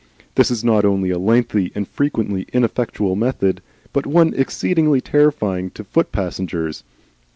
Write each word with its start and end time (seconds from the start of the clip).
This 0.33 0.49
is 0.49 0.63
not 0.63 0.83
only 0.83 1.11
a 1.11 1.19
lengthy 1.19 1.71
and 1.75 1.87
frequently 1.87 2.47
ineffectual 2.51 3.15
method, 3.15 3.61
but 3.93 4.07
one 4.07 4.33
exceedingly 4.33 4.99
terrifying 4.99 5.69
to 5.75 5.83
foot 5.83 6.11
passengers. 6.11 6.83